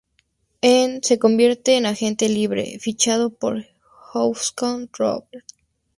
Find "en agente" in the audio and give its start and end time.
1.77-2.27